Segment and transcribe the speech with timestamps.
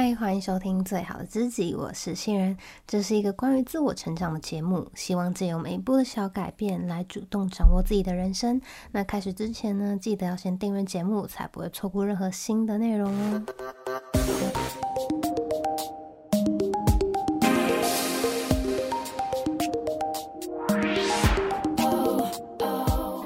[0.00, 2.56] 嗨，欢迎收听最好的知己，我是新人。
[2.86, 8.60] 这是一个关于自我成长的节目，希望借由每一步的小改变来主动掌握自己的人生。
[8.92, 13.44] 那开始之前呢，记得要先订阅节目，才不会错过任何新的内容哦。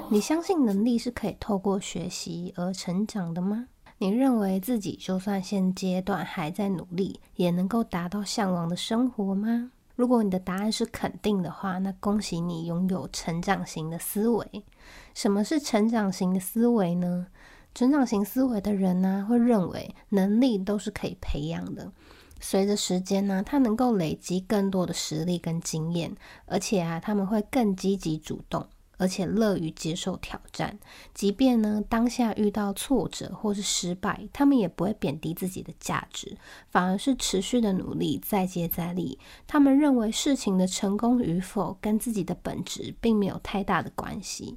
[0.09, 3.66] 你相信能力是可以透过学习而成长的吗？
[4.03, 9.70] 你认为自己就算现阶段还在努力，也能够达到向往的生活吗？
[9.95, 14.65] 如果你的答案是肯定的话，那恭喜你拥有成长型的思维。
[15.15, 17.29] 什么是成长型的思维呢？
[17.77, 21.93] 成长型思维的人呢、会认为能力都是可以培养的。
[22.41, 26.12] 随着时间呢、他能够累积更多的实力跟经验，
[26.46, 28.66] 而且啊，他们会更积极主动。
[29.02, 30.79] 而且乐于接受挑战，
[31.12, 36.37] 即便呢当下遇到挫折或是失败，他们也不会贬低自己的价值，
[36.70, 39.19] 反而是持续的努力，再接再厉。
[39.48, 44.57] 他们认为事情的成功与否跟自己的本质并没有太大的关系。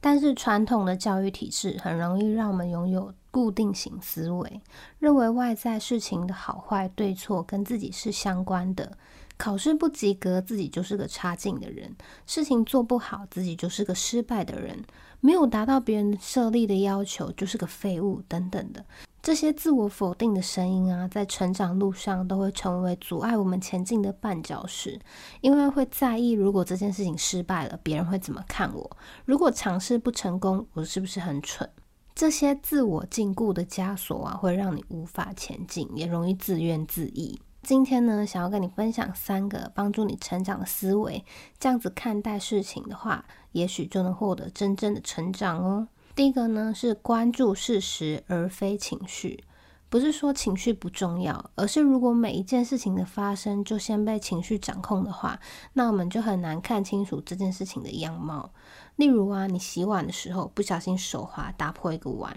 [0.00, 4.60] 但是传统的教育体制很容易让我们拥有固定型思维，
[4.98, 8.96] 认为外在事情的好坏对错跟自己是相关的。
[9.36, 11.90] 考试不及格，自己就是个差劲的人；
[12.26, 14.76] 事情做不好，自己就是个失败的人；
[15.20, 18.84] 没有达到别人设立的要求，就是个废物等等的。
[19.28, 24.98] 这些自我否定的声音啊，在成长路上都会成为阻碍我们前进的绊脚石，
[25.42, 28.90] 因为会在意如果这件事情失败了，别人会怎么看我？
[29.26, 31.68] 如果尝试不成功，我是不是很蠢？
[32.14, 37.38] 这些自我禁锢的枷锁啊，会让你无法前进，也容易自怨自艾。
[37.62, 41.22] 今天呢，想要跟你分享三个帮助你成长的思维，
[41.58, 45.88] 这样子看待事情的话，也许就能获得真正的成长哦。
[46.18, 49.44] 第一个呢，是关注事实而非情绪，
[49.88, 55.38] 不是说情绪不重要，而是如果每一件事情的发生就先被情绪掌控的话，
[55.74, 58.50] 那我们就很难看清楚这件事情的样貌。
[58.96, 62.36] 例如啊，你洗碗的时候不小心手滑打破一个碗。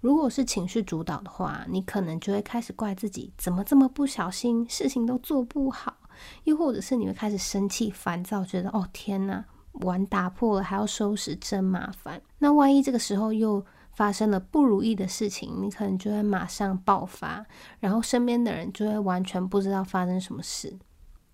[0.00, 5.98] 如果是情绪主导的话，你可能就会开始怪自己怎么这么不小心，事情都做不好。
[6.42, 12.20] 又或者是你会开始生气、烦躁，觉得哦天哪，碗打破了还要收拾，真麻烦。
[12.38, 17.44] 那万一这个时候又发生了不如意的事情，你可能就会马上爆发，
[17.78, 20.78] 然后身边的人就会完全不知道发生什么事。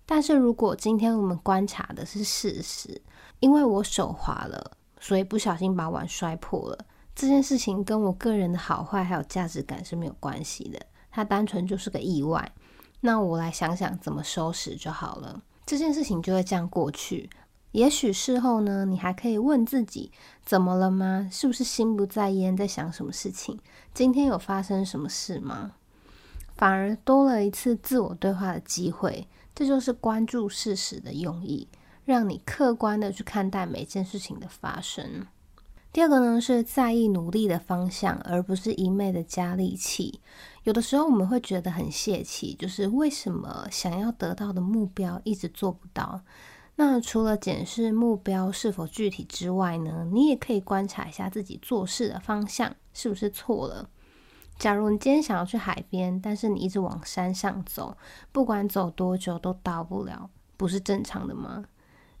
[0.05, 3.01] 但是如果今天我们观察的是事实，
[3.39, 6.85] 因为我手滑了，所以不小心把碗摔破了。
[7.13, 12.51] 这件事情跟我个人的好坏还有价值感是没有关系的，它单纯就是个意外。
[13.01, 17.29] 那我来想想怎么收拾就好了，这件事情就会这样过去。
[17.71, 20.11] 也许事后呢，你还可以问自己，
[20.43, 21.29] 怎么了吗？
[21.31, 23.59] 是不是心不在焉，在想什么事情？
[23.93, 25.73] 今天有发生什么事吗？
[26.55, 31.67] 反而多了一次自我对话的机会，这就是关注事实的用意，
[32.05, 35.27] 让你客观的去看待每件事情的发生。
[35.93, 40.19] 第二个呢，是在意努力的方向，而不是一昧的加力气。
[40.63, 46.21] 有的时候我们会觉得很泄气，就是为什么想要得到的目标一直做不到？
[46.79, 53.89] 那除了检视目标是否具体之外呢，你也可以观察一下自己做事的方向是不是错了。
[54.59, 57.97] 假如你今天想要去海边，但是你一直往山上走，
[58.31, 61.65] 不管走多久都到不了，不是正常的吗？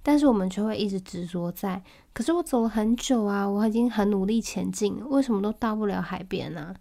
[0.01, 6.73] 但是我们却会一直执着在，可是我走了很久啊，我已经很努力前进，为什么都到不了海边呢？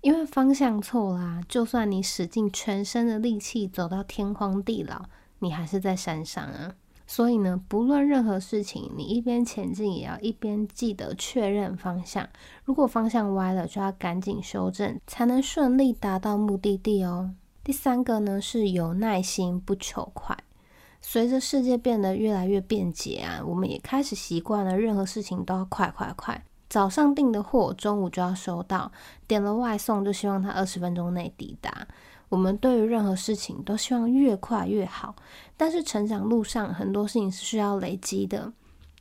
[0.00, 1.40] 因为方向错啦。
[1.48, 5.04] 就算你使尽全身的力气走到天荒地老，
[5.38, 6.74] 你还是在山上啊。
[7.06, 12.28] 所以呢，不论任何事情，你一边前进也要一边记得确认方向。
[12.64, 17.30] 如果方向歪了，就要赶紧修正，才能顺利达到目的地哦。
[17.62, 20.36] 第三个呢，是有耐心，不求快。
[21.02, 26.42] 随着世界变得越来越便捷啊，我们也开始习惯了任何事情都要快快快。
[26.70, 28.90] 早上订的货，中午就要收到；
[29.28, 31.86] 点了外送，就希望它二十分钟内抵达。
[32.28, 35.14] 我们对于任何事情都希望越快越好。
[35.56, 38.52] 但是成长路上很多事情是需要累积的，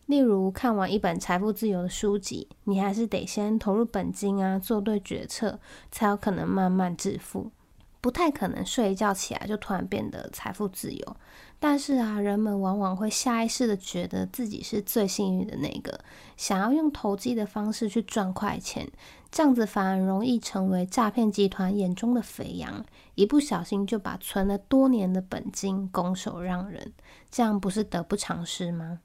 [0.06, 5.60] 例如看完一本财富自由的书籍，你还是得先投入本金啊，做对决策，
[5.92, 7.52] 才有可能慢慢致富。
[8.00, 11.16] 不太可能睡一觉起来就突然变得财富自由，
[11.58, 15.98] 但是啊，人们往往会下意识的觉得自己是最幸运的那个，
[16.36, 18.86] 想要用投机的方式去赚快钱，
[19.34, 22.86] 这样子反而容易成为诈骗集团眼中的肥羊，
[23.16, 26.94] 一不小心就把存了多年的本金拱手让人，
[27.32, 29.00] 这样不是得不偿失吗？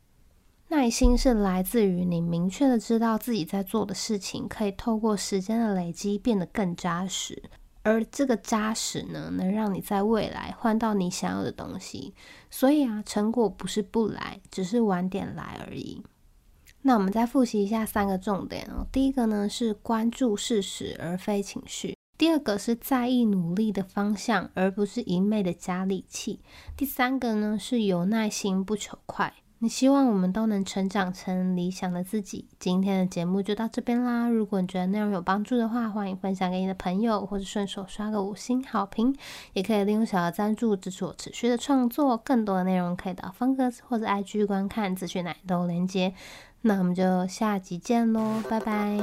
[0.69, 7.43] 耐心是来自于你明确的知道自己在做的事情可以透过时间的累积变得更扎实。
[7.83, 12.13] 而这个扎实呢，能让你在未来换到你想要的东西。
[12.51, 16.05] 所以啊，成果不是不来，只是晚点来而已。
[16.83, 18.87] 那我们再复习一下三个重点哦。
[18.91, 26.41] 第一个呢是关注事实而非情绪；第二个是在意努力的方向，而不是一昧的加力气；
[26.77, 29.35] 第三个呢是有耐心不求快。
[29.61, 32.47] 你希望我们都能成长成理想的自己。
[32.61, 34.29] 今天的节目就到这边啦。
[34.29, 39.13] 如果你觉得内容有帮助的话，欢迎分享给你的朋友，或者顺手刷个五星好评。
[39.55, 42.17] 也可以利用小额赞助支持我持续的创作。
[42.17, 46.15] 更多的内容可以到方格子或者 IG 观看资讯栏都有连接。
[46.61, 48.99] 那我们就下集见喽，拜拜。